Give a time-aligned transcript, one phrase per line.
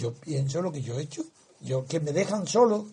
[0.00, 1.22] Yo pienso lo que yo he hecho.
[1.60, 2.86] Yo que me dejan solo,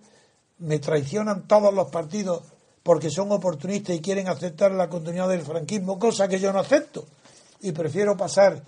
[0.59, 2.43] me traicionan todos los partidos
[2.83, 7.05] porque son oportunistas y quieren aceptar la continuidad del franquismo, cosa que yo no acepto.
[7.61, 8.61] Y prefiero pasar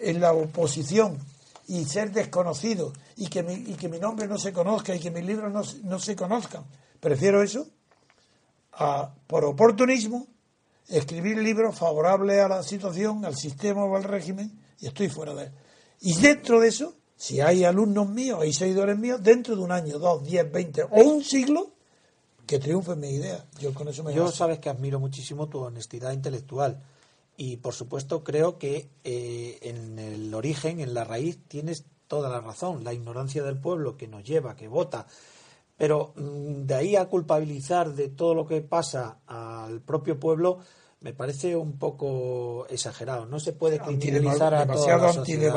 [0.00, 1.16] en la oposición
[1.68, 5.12] y ser desconocido y que mi, y que mi nombre no se conozca y que
[5.12, 6.64] mis libros no, no se conozcan.
[6.98, 7.68] Prefiero eso
[8.72, 10.26] a, por oportunismo,
[10.88, 15.44] escribir libros favorables a la situación, al sistema o al régimen y estoy fuera de
[15.44, 15.52] él.
[16.00, 19.98] Y dentro de eso, si hay alumnos míos, hay seguidores míos, dentro de un año,
[19.98, 21.70] dos, diez, veinte o un siglo,
[22.46, 23.44] que triunfen mi idea.
[23.60, 26.82] Yo con eso me Yo sabes que admiro muchísimo tu honestidad intelectual
[27.36, 32.40] y por supuesto creo que eh, en el origen, en la raíz, tienes toda la
[32.40, 32.84] razón.
[32.84, 35.06] La ignorancia del pueblo que nos lleva, que vota.
[35.76, 40.58] Pero mm, de ahí a culpabilizar de todo lo que pasa al propio pueblo,
[41.04, 43.26] me parece un poco exagerado.
[43.26, 45.54] No se puede criminalizar a toda la sociedad.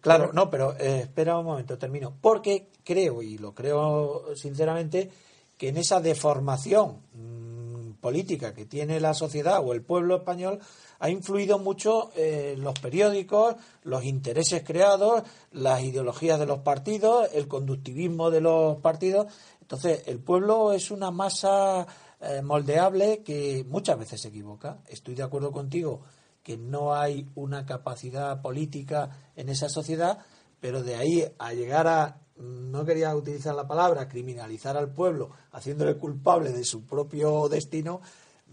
[0.00, 2.14] Claro, no, pero eh, espera un momento, termino.
[2.18, 5.10] Porque creo, y lo creo sinceramente,
[5.58, 10.58] que en esa deformación mm, política que tiene la sociedad o el pueblo español
[11.00, 17.46] ha influido mucho eh, los periódicos, los intereses creados, las ideologías de los partidos, el
[17.46, 19.26] conductivismo de los partidos.
[19.60, 21.86] Entonces, el pueblo es una masa
[22.24, 24.78] eh, moldeable que muchas veces se equivoca.
[24.86, 26.02] Estoy de acuerdo contigo
[26.42, 30.18] que no hay una capacidad política en esa sociedad,
[30.60, 35.96] pero de ahí a llegar a, no quería utilizar la palabra, criminalizar al pueblo, haciéndole
[35.96, 38.00] culpable de su propio destino,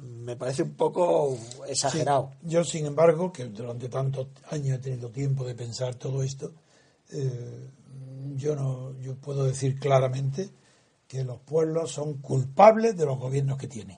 [0.01, 2.31] me parece un poco exagerado.
[2.41, 6.53] yo, sin embargo, que durante tantos años he tenido tiempo de pensar todo esto,
[7.11, 7.69] eh,
[8.35, 10.49] yo no, yo puedo decir claramente
[11.09, 13.97] que los pueblos son culpables de los gobiernos que tienen.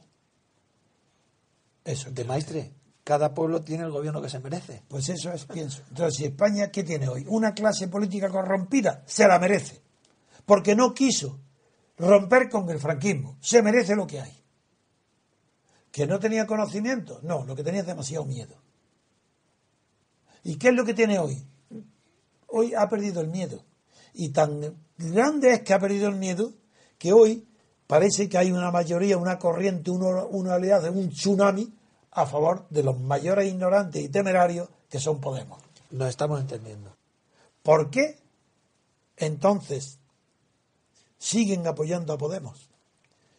[1.84, 2.10] Eso.
[2.10, 2.72] De maestre,
[3.04, 4.84] cada pueblo tiene el gobierno que se merece.
[4.88, 5.84] Pues eso es, pienso.
[5.90, 7.26] Entonces, si España, ¿qué tiene hoy?
[7.28, 9.82] Una clase política corrompida, se la merece.
[10.46, 11.38] Porque no quiso
[11.98, 13.38] romper con el franquismo.
[13.42, 14.42] Se merece lo que hay.
[15.92, 17.20] ¿Que no tenía conocimiento?
[17.24, 18.56] No, lo que tenía es demasiado miedo.
[20.46, 21.46] ¿Y qué es lo que tiene hoy?
[22.48, 23.66] Hoy ha perdido el miedo.
[24.14, 26.61] Y tan grande es que ha perdido el miedo
[27.02, 27.44] que hoy
[27.88, 31.74] parece que hay una mayoría, una corriente, una, una oleada, un tsunami
[32.12, 35.60] a favor de los mayores ignorantes y temerarios que son Podemos.
[35.90, 36.96] Lo estamos entendiendo.
[37.64, 38.20] ¿Por qué
[39.18, 39.98] entonces
[41.18, 42.70] siguen apoyando a Podemos?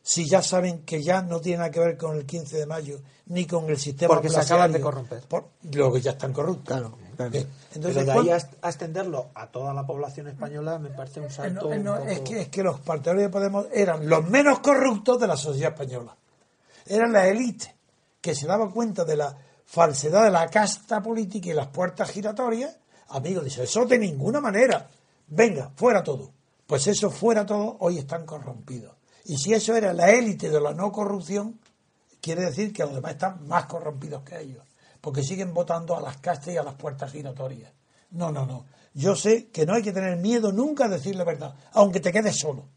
[0.02, 3.00] si ya saben que ya no tiene nada que ver con el 15 de mayo
[3.26, 6.66] ni con el sistema porque se acaban de corromper por, lo que ya están corruptos
[6.66, 6.98] claro,
[7.74, 12.20] entonces de ahí a, extenderlo a toda la población española me parece un salto es
[12.20, 16.16] que es que los partidarios de Podemos eran los menos corruptos de la sociedad española.
[16.86, 17.74] Eran la élite
[18.20, 22.76] que se daba cuenta de la falsedad de la casta política y las puertas giratorias
[23.08, 24.88] amigos dice eso de ninguna manera.
[25.28, 26.32] Venga fuera todo
[26.72, 28.96] pues eso fuera todo hoy están corrompidos.
[29.26, 31.60] Y si eso era la élite de la no corrupción,
[32.18, 34.64] quiere decir que los demás están más corrompidos que ellos,
[35.02, 37.72] porque siguen votando a las castas y a las puertas giratorias.
[38.12, 38.64] No, no, no.
[38.94, 42.12] Yo sé que no hay que tener miedo nunca a decir la verdad, aunque te
[42.12, 42.68] quedes solo.